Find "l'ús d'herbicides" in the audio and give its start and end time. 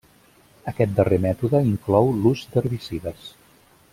2.23-3.31